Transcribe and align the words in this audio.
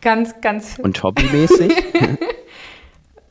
Ganz, 0.01 0.41
ganz. 0.41 0.81
Und 0.81 1.01
hobbymäßig? 1.01 1.73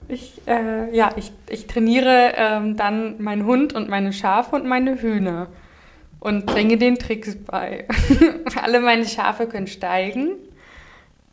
Ich, 0.08 0.42
äh, 0.48 0.96
ja, 0.96 1.12
ich, 1.16 1.32
ich 1.50 1.68
trainiere 1.68 2.34
ähm, 2.36 2.78
dann 2.78 3.22
meinen 3.22 3.46
Hund 3.46 3.74
und 3.74 3.90
meine 3.90 4.14
Schafe 4.14 4.56
und 4.56 4.66
meine 4.66 5.02
Hühner 5.02 5.48
und 6.20 6.46
bringe 6.46 6.78
den 6.78 6.98
Tricks 6.98 7.36
bei. 7.36 7.86
Alle 8.62 8.80
meine 8.80 9.06
Schafe 9.06 9.48
können 9.48 9.68
steigen 9.68 10.32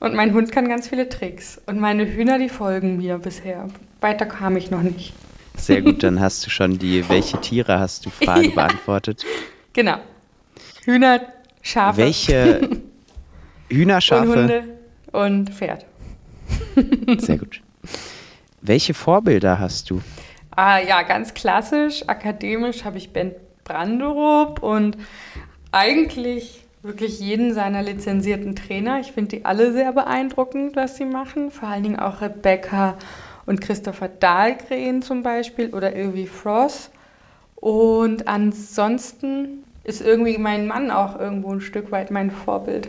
und 0.00 0.14
mein 0.14 0.32
Hund 0.32 0.50
kann 0.50 0.68
ganz 0.68 0.88
viele 0.88 1.08
Tricks. 1.08 1.60
Und 1.66 1.78
meine 1.78 2.06
Hühner, 2.06 2.38
die 2.38 2.48
folgen 2.48 2.96
mir 2.96 3.18
bisher. 3.18 3.68
Weiter 4.00 4.26
kam 4.26 4.56
ich 4.56 4.70
noch 4.70 4.82
nicht. 4.82 5.12
Sehr 5.56 5.82
gut, 5.82 6.02
dann 6.02 6.20
hast 6.20 6.44
du 6.46 6.50
schon 6.50 6.78
die 6.78 7.08
Welche 7.08 7.40
Tiere 7.40 7.78
hast 7.78 8.06
du 8.06 8.10
Frage 8.10 8.48
ja. 8.48 8.54
beantwortet. 8.54 9.24
Genau. 9.74 9.98
Hühner, 10.84 11.20
Schafe. 11.62 11.98
Welche 11.98 12.68
Hühner, 13.68 14.00
Schafe? 14.00 14.30
Und 14.30 14.38
Hunde 14.38 14.64
und 15.12 15.50
Pferd. 15.50 15.84
Sehr 17.18 17.38
gut. 17.38 17.60
Welche 18.62 18.94
Vorbilder 18.94 19.58
hast 19.58 19.90
du? 19.90 20.02
Ah, 20.54 20.78
ja, 20.78 21.02
ganz 21.02 21.32
klassisch, 21.32 22.02
akademisch 22.06 22.84
habe 22.84 22.98
ich 22.98 23.12
Ben 23.12 23.32
Branderup 23.64 24.62
und 24.62 24.98
eigentlich 25.72 26.64
wirklich 26.82 27.20
jeden 27.20 27.54
seiner 27.54 27.82
lizenzierten 27.82 28.56
Trainer. 28.56 29.00
Ich 29.00 29.12
finde 29.12 29.36
die 29.36 29.44
alle 29.44 29.72
sehr 29.72 29.92
beeindruckend, 29.92 30.76
was 30.76 30.96
sie 30.96 31.04
machen. 31.04 31.50
Vor 31.50 31.68
allen 31.68 31.84
Dingen 31.84 31.98
auch 31.98 32.20
Rebecca 32.20 32.96
und 33.46 33.60
Christopher 33.60 34.08
Dahlgren 34.08 35.02
zum 35.02 35.22
Beispiel 35.22 35.72
oder 35.74 35.94
Ilvi 35.94 36.26
Frost. 36.26 36.90
Und 37.56 38.28
ansonsten 38.28 39.64
ist 39.84 40.00
irgendwie 40.00 40.38
mein 40.38 40.66
Mann 40.66 40.90
auch 40.90 41.18
irgendwo 41.18 41.52
ein 41.52 41.60
Stück 41.60 41.90
weit 41.92 42.10
mein 42.10 42.30
Vorbild, 42.30 42.88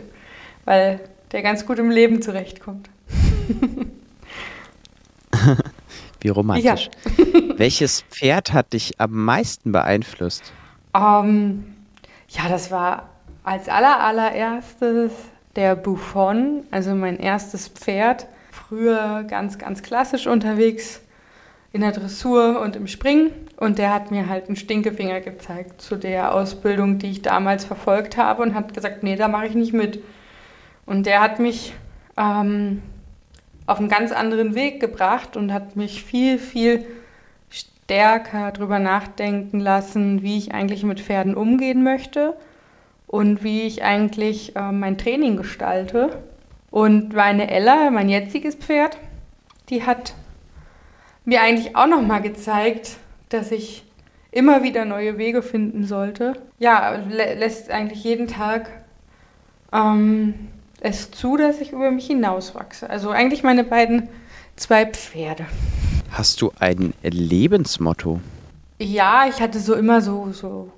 weil 0.64 1.00
der 1.32 1.42
ganz 1.42 1.64
gut 1.66 1.78
im 1.78 1.90
Leben 1.90 2.22
zurechtkommt. 2.22 2.90
Wie 6.22 6.28
romantisch. 6.28 6.90
Ja. 7.04 7.58
Welches 7.58 8.02
Pferd 8.02 8.52
hat 8.52 8.72
dich 8.72 9.00
am 9.00 9.12
meisten 9.12 9.72
beeinflusst? 9.72 10.52
Um, 10.94 11.02
ähm, 11.02 11.74
ja, 12.28 12.48
das 12.48 12.70
war 12.70 13.08
als 13.44 13.68
aller, 13.68 14.00
allererstes 14.00 15.12
der 15.56 15.76
Buffon, 15.76 16.64
also 16.70 16.94
mein 16.94 17.18
erstes 17.18 17.68
Pferd. 17.68 18.26
Früher 18.50 19.24
ganz, 19.24 19.58
ganz 19.58 19.82
klassisch 19.82 20.26
unterwegs 20.26 21.02
in 21.72 21.80
der 21.80 21.92
Dressur 21.92 22.60
und 22.60 22.76
im 22.76 22.86
Springen. 22.86 23.30
Und 23.56 23.78
der 23.78 23.92
hat 23.92 24.10
mir 24.10 24.28
halt 24.28 24.46
einen 24.46 24.56
Stinkefinger 24.56 25.20
gezeigt 25.20 25.80
zu 25.80 25.96
der 25.96 26.34
Ausbildung, 26.34 26.98
die 26.98 27.10
ich 27.10 27.22
damals 27.22 27.64
verfolgt 27.64 28.16
habe 28.16 28.42
und 28.42 28.54
hat 28.54 28.74
gesagt, 28.74 29.02
nee, 29.02 29.16
da 29.16 29.28
mache 29.28 29.46
ich 29.46 29.54
nicht 29.54 29.72
mit. 29.72 30.02
Und 30.84 31.06
der 31.06 31.20
hat 31.20 31.38
mich 31.38 31.72
ähm, 32.16 32.82
auf 33.66 33.78
einen 33.78 33.88
ganz 33.88 34.12
anderen 34.12 34.54
Weg 34.54 34.80
gebracht 34.80 35.36
und 35.36 35.52
hat 35.52 35.76
mich 35.76 36.04
viel, 36.04 36.38
viel 36.38 36.84
stärker 37.50 38.52
darüber 38.52 38.78
nachdenken 38.78 39.60
lassen, 39.60 40.22
wie 40.22 40.38
ich 40.38 40.52
eigentlich 40.52 40.82
mit 40.84 41.00
Pferden 41.00 41.34
umgehen 41.34 41.82
möchte 41.82 42.34
und 43.06 43.44
wie 43.44 43.62
ich 43.62 43.82
eigentlich 43.82 44.56
äh, 44.56 44.72
mein 44.72 44.98
Training 44.98 45.36
gestalte. 45.36 46.22
Und 46.70 47.12
meine 47.12 47.50
Ella, 47.50 47.90
mein 47.90 48.08
jetziges 48.08 48.54
Pferd, 48.54 48.96
die 49.68 49.84
hat 49.84 50.14
mir 51.24 51.42
eigentlich 51.42 51.76
auch 51.76 51.86
noch 51.86 52.02
mal 52.02 52.20
gezeigt, 52.20 52.96
dass 53.28 53.52
ich 53.52 53.84
immer 54.30 54.62
wieder 54.62 54.84
neue 54.86 55.18
Wege 55.18 55.42
finden 55.42 55.84
sollte. 55.84 56.32
Ja, 56.58 56.96
lä 57.08 57.34
lässt 57.34 57.70
eigentlich 57.70 58.02
jeden 58.02 58.26
Tag 58.26 58.70
ähm, 59.72 60.48
es 60.82 61.10
zu, 61.10 61.36
dass 61.36 61.60
ich 61.60 61.72
über 61.72 61.90
mich 61.90 62.06
hinauswachse. 62.06 62.90
Also 62.90 63.10
eigentlich 63.10 63.42
meine 63.42 63.64
beiden 63.64 64.08
zwei 64.56 64.86
Pferde. 64.86 65.46
Hast 66.10 66.40
du 66.40 66.52
ein 66.58 66.92
Lebensmotto? 67.02 68.20
Ja, 68.78 69.26
ich 69.28 69.40
hatte 69.40 69.60
so 69.60 69.74
immer 69.74 70.02
so, 70.02 70.32
so 70.32 70.70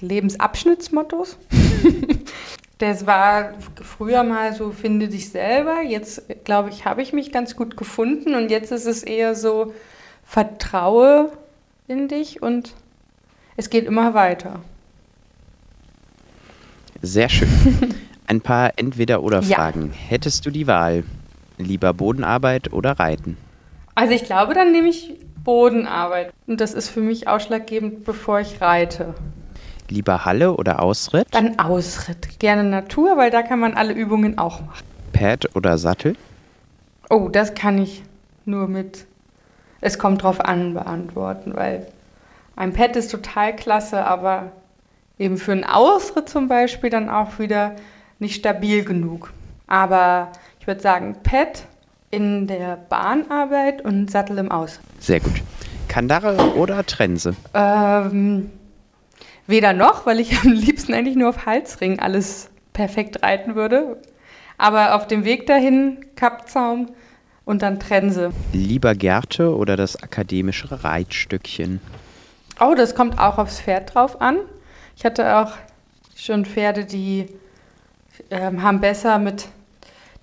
Lebensabschnittsmottos. 0.00 1.38
das 2.78 3.06
war 3.06 3.54
früher 3.80 4.24
mal 4.24 4.52
so, 4.52 4.72
finde 4.72 5.08
dich 5.08 5.30
selber. 5.30 5.80
Jetzt, 5.80 6.24
glaube 6.44 6.70
ich, 6.70 6.84
habe 6.84 7.00
ich 7.00 7.12
mich 7.12 7.30
ganz 7.30 7.54
gut 7.54 7.76
gefunden 7.76 8.34
und 8.34 8.50
jetzt 8.50 8.72
ist 8.72 8.86
es 8.86 9.04
eher 9.04 9.36
so, 9.36 9.72
vertraue 10.24 11.30
in 11.86 12.08
dich 12.08 12.42
und 12.42 12.74
es 13.56 13.70
geht 13.70 13.86
immer 13.86 14.12
weiter. 14.12 14.60
Sehr 17.00 17.28
schön. 17.28 17.48
Ein 18.32 18.40
paar 18.40 18.72
Entweder-Oder-Fragen. 18.76 19.88
Ja. 19.88 20.08
Hättest 20.08 20.46
du 20.46 20.50
die 20.50 20.66
Wahl? 20.66 21.04
Lieber 21.58 21.92
Bodenarbeit 21.92 22.72
oder 22.72 22.92
Reiten? 22.92 23.36
Also 23.94 24.14
ich 24.14 24.24
glaube, 24.24 24.54
dann 24.54 24.72
nehme 24.72 24.88
ich 24.88 25.20
Bodenarbeit. 25.44 26.32
Und 26.46 26.62
das 26.62 26.72
ist 26.72 26.88
für 26.88 27.02
mich 27.02 27.28
ausschlaggebend, 27.28 28.04
bevor 28.04 28.40
ich 28.40 28.62
reite. 28.62 29.14
Lieber 29.90 30.24
Halle 30.24 30.56
oder 30.56 30.82
Ausritt? 30.82 31.26
Dann 31.32 31.58
Ausritt. 31.58 32.38
Gerne 32.38 32.64
Natur, 32.64 33.18
weil 33.18 33.30
da 33.30 33.42
kann 33.42 33.60
man 33.60 33.74
alle 33.74 33.92
Übungen 33.92 34.38
auch 34.38 34.62
machen. 34.62 34.86
Pad 35.12 35.54
oder 35.54 35.76
Sattel? 35.76 36.16
Oh, 37.10 37.28
das 37.28 37.52
kann 37.52 37.76
ich 37.76 38.02
nur 38.46 38.66
mit 38.66 39.04
Es 39.82 39.98
kommt 39.98 40.22
drauf 40.22 40.40
an 40.40 40.72
beantworten, 40.72 41.54
weil 41.54 41.86
ein 42.56 42.72
Pad 42.72 42.96
ist 42.96 43.10
total 43.10 43.54
klasse, 43.54 44.06
aber 44.06 44.52
eben 45.18 45.36
für 45.36 45.52
einen 45.52 45.64
Ausritt 45.64 46.30
zum 46.30 46.48
Beispiel 46.48 46.88
dann 46.88 47.10
auch 47.10 47.38
wieder 47.38 47.76
nicht 48.22 48.36
stabil 48.36 48.84
genug. 48.84 49.32
Aber 49.66 50.32
ich 50.60 50.66
würde 50.66 50.80
sagen, 50.80 51.16
Pad 51.22 51.64
in 52.10 52.46
der 52.46 52.76
Bahnarbeit 52.76 53.84
und 53.84 54.10
Sattel 54.10 54.38
im 54.38 54.50
Aus. 54.50 54.80
Sehr 54.98 55.20
gut. 55.20 55.42
Kandare 55.88 56.54
oder 56.56 56.86
Trense? 56.86 57.34
Ähm, 57.52 58.50
weder 59.46 59.74
noch, 59.74 60.06
weil 60.06 60.20
ich 60.20 60.38
am 60.42 60.52
liebsten 60.52 60.94
eigentlich 60.94 61.16
nur 61.16 61.28
auf 61.28 61.44
Halsring 61.44 61.98
alles 61.98 62.48
perfekt 62.72 63.22
reiten 63.22 63.54
würde. 63.54 64.00
Aber 64.56 64.94
auf 64.94 65.06
dem 65.06 65.24
Weg 65.24 65.46
dahin 65.46 66.06
Kappzaum 66.14 66.90
und 67.44 67.62
dann 67.62 67.80
Trense. 67.80 68.30
Lieber 68.52 68.94
Gerte 68.94 69.54
oder 69.54 69.76
das 69.76 70.00
akademische 70.02 70.84
Reitstückchen? 70.84 71.80
Oh, 72.60 72.74
das 72.76 72.94
kommt 72.94 73.18
auch 73.18 73.38
aufs 73.38 73.60
Pferd 73.60 73.94
drauf 73.94 74.20
an. 74.20 74.38
Ich 74.96 75.04
hatte 75.04 75.38
auch 75.38 75.52
schon 76.14 76.44
Pferde, 76.44 76.84
die 76.84 77.26
äh, 78.32 78.50
haben 78.58 78.80
besser 78.80 79.18
mit 79.18 79.48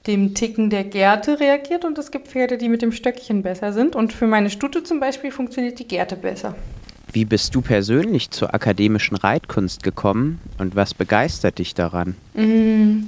dem 0.08 0.34
Ticken 0.34 0.70
der 0.70 0.84
Gerte 0.84 1.40
reagiert 1.40 1.86
und 1.86 1.98
es 1.98 2.12
gibt 2.12 2.28
Pferde, 2.30 2.58
die 2.58 2.70
mit 2.70 2.82
dem 2.82 2.92
Stöckchen 2.92 3.44
besser 3.44 3.74
sind. 3.74 3.96
Und 3.96 4.14
für 4.14 4.28
meine 4.28 4.50
Stute 4.50 4.84
zum 4.84 5.00
Beispiel 5.00 5.32
funktioniert 5.32 5.78
die 5.80 5.88
Gerte 5.88 6.16
besser. 6.16 6.56
Wie 7.12 7.26
bist 7.26 7.56
du 7.56 7.62
persönlich 7.62 8.32
zur 8.32 8.54
akademischen 8.54 9.16
Reitkunst 9.18 9.84
gekommen 9.84 10.40
und 10.58 10.76
was 10.76 10.94
begeistert 10.94 11.60
dich 11.60 11.74
daran? 11.74 12.16
Mm. 12.34 13.08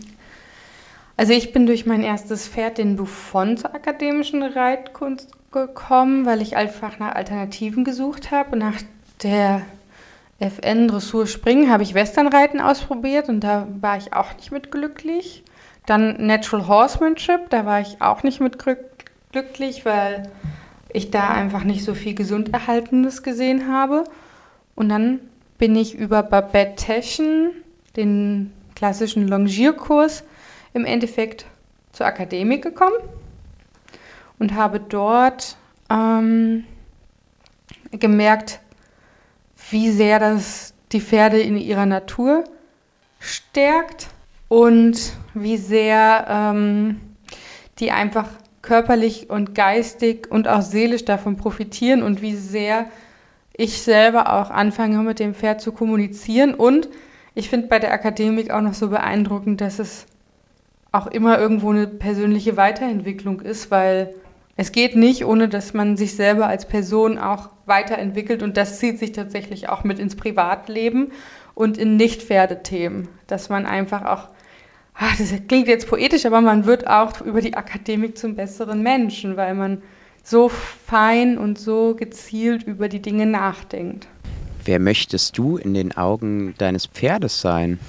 Also 1.17 1.33
ich 1.33 1.53
bin 1.53 1.67
durch 1.67 1.85
mein 1.85 2.01
erstes 2.03 2.47
Pferd, 2.47 2.79
den 2.79 2.95
Buffon, 2.95 3.57
zur 3.57 3.75
akademischen 3.75 4.41
Reitkunst 4.41 5.29
gekommen, 5.51 6.25
weil 6.25 6.41
ich 6.41 6.55
einfach 6.55 6.97
nach 6.97 7.13
Alternativen 7.13 7.83
gesucht 7.83 8.31
habe. 8.31 8.57
Nach 8.57 8.75
der 9.21 9.61
FN 10.41 10.87
Dressur 10.87 11.27
Springen 11.27 11.69
habe 11.69 11.83
ich 11.83 11.93
Westernreiten 11.93 12.61
ausprobiert 12.61 13.29
und 13.29 13.41
da 13.41 13.67
war 13.79 13.97
ich 13.97 14.13
auch 14.13 14.35
nicht 14.35 14.51
mit 14.51 14.71
glücklich. 14.71 15.43
Dann 15.85 16.25
Natural 16.25 16.67
Horsemanship, 16.67 17.49
da 17.49 17.65
war 17.65 17.81
ich 17.81 18.01
auch 18.01 18.23
nicht 18.23 18.41
mit 18.41 18.57
glücklich, 19.31 19.85
weil 19.85 20.31
ich 20.93 21.11
da 21.11 21.29
einfach 21.29 21.63
nicht 21.63 21.83
so 21.83 21.93
viel 21.93 22.15
Gesunderhaltendes 22.15 23.21
gesehen 23.21 23.71
habe. 23.71 24.03
Und 24.75 24.89
dann 24.89 25.19
bin 25.59 25.75
ich 25.75 25.93
über 25.93 26.23
Babette 26.23 26.75
Teschen, 26.75 27.51
den 27.95 28.51
klassischen 28.75 29.27
Longierkurs, 29.27 30.23
im 30.73 30.85
Endeffekt 30.85 31.45
zur 31.91 32.07
Akademie 32.07 32.61
gekommen 32.61 32.95
und 34.39 34.55
habe 34.55 34.79
dort 34.79 35.55
ähm, 35.89 36.63
gemerkt, 37.91 38.60
wie 39.71 39.91
sehr 39.91 40.19
das 40.19 40.73
die 40.91 41.01
Pferde 41.01 41.39
in 41.39 41.57
ihrer 41.57 41.85
Natur 41.85 42.43
stärkt 43.19 44.09
und 44.47 45.13
wie 45.33 45.57
sehr 45.57 46.25
ähm, 46.29 46.99
die 47.79 47.91
einfach 47.91 48.27
körperlich 48.61 49.29
und 49.29 49.55
geistig 49.55 50.29
und 50.29 50.47
auch 50.47 50.61
seelisch 50.61 51.05
davon 51.05 51.37
profitieren 51.37 52.03
und 52.03 52.21
wie 52.21 52.35
sehr 52.35 52.85
ich 53.55 53.81
selber 53.81 54.33
auch 54.33 54.49
anfange, 54.49 54.99
mit 54.99 55.19
dem 55.19 55.33
Pferd 55.33 55.61
zu 55.61 55.71
kommunizieren. 55.71 56.53
Und 56.53 56.89
ich 57.33 57.49
finde 57.49 57.67
bei 57.67 57.79
der 57.79 57.93
Akademik 57.93 58.51
auch 58.51 58.61
noch 58.61 58.73
so 58.73 58.89
beeindruckend, 58.89 59.61
dass 59.61 59.79
es 59.79 60.05
auch 60.91 61.07
immer 61.07 61.39
irgendwo 61.39 61.71
eine 61.71 61.87
persönliche 61.87 62.57
Weiterentwicklung 62.57 63.41
ist, 63.41 63.71
weil 63.71 64.13
es 64.57 64.71
geht 64.71 64.95
nicht, 64.95 65.25
ohne 65.25 65.47
dass 65.49 65.73
man 65.73 65.97
sich 65.97 66.15
selber 66.15 66.47
als 66.47 66.67
Person 66.67 67.17
auch 67.17 67.49
weiterentwickelt 67.65 68.43
und 68.43 68.57
das 68.57 68.79
zieht 68.79 68.99
sich 68.99 69.11
tatsächlich 69.11 69.69
auch 69.69 69.83
mit 69.83 69.99
ins 69.99 70.15
Privatleben 70.15 71.11
und 71.55 71.77
in 71.77 71.95
Nicht-Pferdethemen, 71.95 73.07
dass 73.27 73.49
man 73.49 73.65
einfach 73.65 74.05
auch 74.05 74.29
ach, 74.93 75.17
das 75.17 75.33
klingt 75.47 75.67
jetzt 75.67 75.87
poetisch, 75.87 76.25
aber 76.25 76.41
man 76.41 76.65
wird 76.65 76.87
auch 76.87 77.21
über 77.21 77.41
die 77.41 77.55
Akademik 77.55 78.17
zum 78.17 78.35
besseren 78.35 78.83
Menschen, 78.83 79.37
weil 79.37 79.55
man 79.55 79.81
so 80.23 80.49
fein 80.49 81.37
und 81.37 81.57
so 81.57 81.95
gezielt 81.95 82.63
über 82.63 82.87
die 82.87 83.01
Dinge 83.01 83.25
nachdenkt. 83.25 84.07
Wer 84.63 84.79
möchtest 84.79 85.37
du 85.37 85.57
in 85.57 85.73
den 85.73 85.97
Augen 85.97 86.53
deines 86.59 86.85
Pferdes 86.85 87.41
sein? 87.41 87.79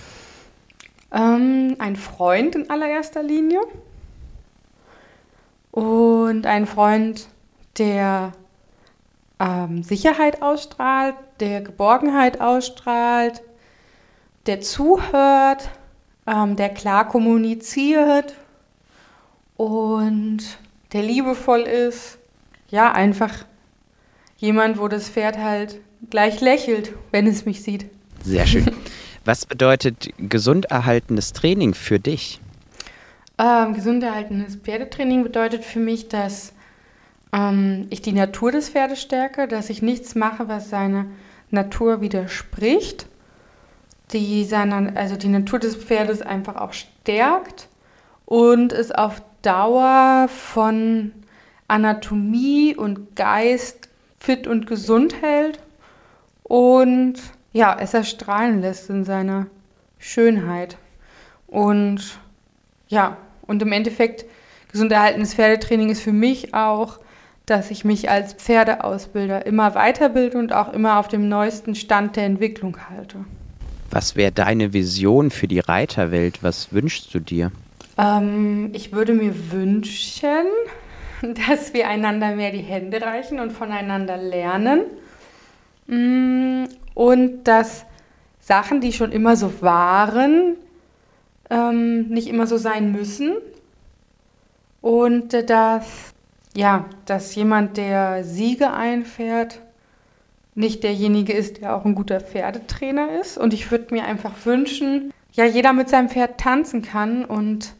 Ähm, 1.12 1.76
ein 1.78 1.96
Freund 1.96 2.54
in 2.54 2.70
allererster 2.70 3.22
Linie. 3.22 3.60
Und 5.72 6.46
ein 6.46 6.66
Freund, 6.66 7.26
der 7.78 8.32
ähm, 9.40 9.82
Sicherheit 9.82 10.42
ausstrahlt, 10.42 11.16
der 11.40 11.62
Geborgenheit 11.62 12.40
ausstrahlt, 12.40 13.42
der 14.46 14.60
zuhört, 14.60 15.70
ähm, 16.26 16.56
der 16.56 16.68
klar 16.68 17.08
kommuniziert 17.08 18.34
und 19.56 20.40
der 20.92 21.02
liebevoll 21.02 21.62
ist. 21.62 22.18
Ja, 22.68 22.92
einfach 22.92 23.32
jemand, 24.36 24.78
wo 24.78 24.88
das 24.88 25.08
Pferd 25.08 25.38
halt 25.38 25.80
gleich 26.10 26.42
lächelt, 26.42 26.92
wenn 27.12 27.26
es 27.26 27.46
mich 27.46 27.62
sieht. 27.62 27.86
Sehr 28.22 28.46
schön. 28.46 28.70
Was 29.24 29.46
bedeutet 29.46 30.10
gesund 30.18 30.66
erhaltenes 30.66 31.32
Training 31.32 31.72
für 31.72 31.98
dich? 31.98 32.41
Ähm, 33.38 33.74
gesund 33.74 34.02
erhaltenes 34.02 34.56
Pferdetraining 34.56 35.22
bedeutet 35.22 35.64
für 35.64 35.80
mich, 35.80 36.08
dass 36.08 36.52
ähm, 37.32 37.86
ich 37.90 38.02
die 38.02 38.12
Natur 38.12 38.52
des 38.52 38.68
Pferdes 38.68 39.00
stärke, 39.00 39.48
dass 39.48 39.70
ich 39.70 39.82
nichts 39.82 40.14
mache, 40.14 40.48
was 40.48 40.70
seiner 40.70 41.06
Natur 41.50 42.00
widerspricht 42.00 43.06
die 44.12 44.44
seiner, 44.44 44.96
also 44.96 45.16
die 45.16 45.28
Natur 45.28 45.58
des 45.58 45.76
Pferdes 45.76 46.22
einfach 46.22 46.56
auch 46.56 46.72
stärkt 46.72 47.68
und 48.26 48.72
es 48.72 48.92
auf 48.92 49.22
Dauer 49.42 50.28
von 50.28 51.12
Anatomie 51.68 52.76
und 52.76 53.16
Geist 53.16 53.88
fit 54.18 54.46
und 54.46 54.66
gesund 54.66 55.20
hält 55.20 55.58
und 56.42 57.14
ja, 57.52 57.76
es 57.78 57.94
erstrahlen 57.94 58.60
lässt 58.60 58.88
in 58.88 59.04
seiner 59.04 59.46
Schönheit. 59.98 60.76
Und 61.46 62.18
ja, 62.92 63.16
und 63.46 63.62
im 63.62 63.72
Endeffekt, 63.72 64.26
gesund 64.70 64.92
erhaltenes 64.92 65.34
Pferdetraining 65.34 65.88
ist 65.88 66.02
für 66.02 66.12
mich 66.12 66.54
auch, 66.54 66.98
dass 67.46 67.70
ich 67.70 67.84
mich 67.84 68.10
als 68.10 68.34
Pferdeausbilder 68.34 69.46
immer 69.46 69.74
weiterbilde 69.74 70.38
und 70.38 70.52
auch 70.52 70.72
immer 70.72 70.98
auf 70.98 71.08
dem 71.08 71.28
neuesten 71.28 71.74
Stand 71.74 72.16
der 72.16 72.26
Entwicklung 72.26 72.76
halte. 72.90 73.24
Was 73.90 74.14
wäre 74.14 74.30
deine 74.30 74.72
Vision 74.72 75.30
für 75.30 75.48
die 75.48 75.58
Reiterwelt? 75.58 76.42
Was 76.42 76.72
wünschst 76.72 77.12
du 77.14 77.18
dir? 77.18 77.50
Ähm, 77.98 78.70
ich 78.74 78.92
würde 78.92 79.14
mir 79.14 79.34
wünschen, 79.50 80.46
dass 81.48 81.72
wir 81.72 81.88
einander 81.88 82.36
mehr 82.36 82.52
die 82.52 82.58
Hände 82.58 83.00
reichen 83.00 83.40
und 83.40 83.52
voneinander 83.52 84.18
lernen. 84.18 84.82
Mm, 85.86 86.64
und 86.94 87.44
dass 87.44 87.86
Sachen, 88.38 88.80
die 88.82 88.92
schon 88.92 89.12
immer 89.12 89.36
so 89.36 89.62
waren, 89.62 90.56
ähm, 91.52 92.08
nicht 92.08 92.28
immer 92.28 92.46
so 92.46 92.56
sein 92.56 92.90
müssen. 92.92 93.34
Und 94.80 95.32
dass, 95.48 96.12
ja, 96.56 96.86
dass 97.06 97.34
jemand, 97.34 97.76
der 97.76 98.24
Siege 98.24 98.72
einfährt, 98.72 99.60
nicht 100.54 100.82
derjenige 100.82 101.32
ist, 101.32 101.60
der 101.60 101.76
auch 101.76 101.84
ein 101.84 101.94
guter 101.94 102.20
Pferdetrainer 102.20 103.20
ist. 103.20 103.38
Und 103.38 103.54
ich 103.54 103.70
würde 103.70 103.94
mir 103.94 104.04
einfach 104.04 104.32
wünschen, 104.44 105.12
ja, 105.32 105.44
jeder 105.44 105.72
mit 105.72 105.88
seinem 105.88 106.08
Pferd 106.08 106.38
tanzen 106.38 106.82
kann 106.82 107.24
und 107.24 107.74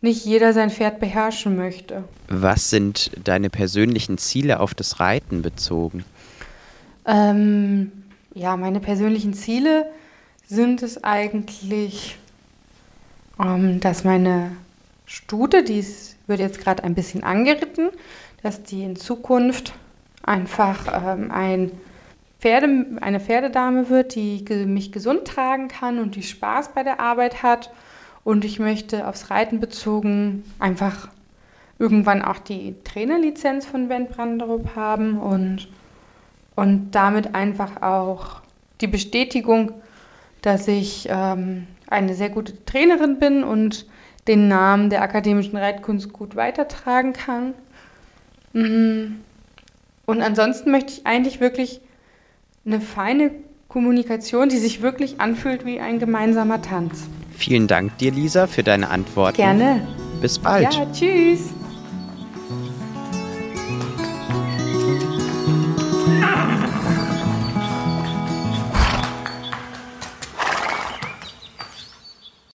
nicht 0.00 0.26
jeder 0.26 0.52
sein 0.52 0.70
Pferd 0.70 1.00
beherrschen 1.00 1.56
möchte. 1.56 2.04
Was 2.28 2.68
sind 2.68 3.10
deine 3.24 3.48
persönlichen 3.48 4.18
Ziele 4.18 4.60
auf 4.60 4.74
das 4.74 5.00
Reiten 5.00 5.40
bezogen? 5.40 6.04
Ähm, 7.06 7.90
ja, 8.34 8.56
meine 8.56 8.80
persönlichen 8.80 9.32
Ziele 9.32 9.86
sind 10.46 10.82
es 10.82 11.02
eigentlich, 11.04 12.18
ähm, 13.40 13.80
dass 13.80 14.04
meine 14.04 14.52
Stute, 15.06 15.62
die 15.64 15.84
wird 16.26 16.40
jetzt 16.40 16.60
gerade 16.60 16.84
ein 16.84 16.94
bisschen 16.94 17.22
angeritten, 17.22 17.90
dass 18.42 18.62
die 18.62 18.82
in 18.82 18.96
Zukunft 18.96 19.74
einfach 20.22 21.16
ähm, 21.16 21.30
ein 21.30 21.72
Pferde, 22.40 22.86
eine 23.00 23.20
Pferdedame 23.20 23.88
wird, 23.88 24.14
die 24.14 24.44
mich 24.66 24.92
gesund 24.92 25.26
tragen 25.26 25.68
kann 25.68 25.98
und 25.98 26.14
die 26.14 26.22
Spaß 26.22 26.74
bei 26.74 26.82
der 26.82 27.00
Arbeit 27.00 27.42
hat. 27.42 27.70
Und 28.22 28.44
ich 28.44 28.58
möchte 28.58 29.06
aufs 29.06 29.30
Reiten 29.30 29.60
bezogen 29.60 30.44
einfach 30.58 31.08
irgendwann 31.78 32.22
auch 32.22 32.38
die 32.38 32.74
Trainerlizenz 32.84 33.66
von 33.66 33.88
Ben 33.88 34.06
Branderup 34.08 34.76
haben 34.76 35.18
und, 35.18 35.68
und 36.54 36.90
damit 36.92 37.34
einfach 37.34 37.82
auch 37.82 38.40
die 38.80 38.86
Bestätigung, 38.86 39.72
dass 40.42 40.68
ich 40.68 41.08
ähm, 41.10 41.66
eine 41.88 42.14
sehr 42.14 42.30
gute 42.30 42.64
Trainerin 42.64 43.18
bin 43.18 43.44
und 43.44 43.86
den 44.26 44.48
Namen 44.48 44.90
der 44.90 45.02
akademischen 45.02 45.56
Reitkunst 45.56 46.12
gut 46.12 46.36
weitertragen 46.36 47.12
kann. 47.12 47.54
Mhm. 48.52 49.20
Und 50.06 50.22
ansonsten 50.22 50.70
möchte 50.70 50.92
ich 50.92 51.06
eigentlich 51.06 51.40
wirklich 51.40 51.80
eine 52.64 52.80
feine 52.80 53.30
Kommunikation, 53.68 54.48
die 54.48 54.58
sich 54.58 54.82
wirklich 54.82 55.20
anfühlt 55.20 55.66
wie 55.66 55.80
ein 55.80 55.98
gemeinsamer 55.98 56.62
Tanz. 56.62 57.08
Vielen 57.36 57.66
Dank 57.66 57.98
dir, 57.98 58.12
Lisa, 58.12 58.46
für 58.46 58.62
deine 58.62 58.90
Antworten. 58.90 59.36
Gerne. 59.36 59.86
Bis 60.20 60.38
bald. 60.38 60.72
Ja, 60.72 60.86
tschüss. 60.92 61.52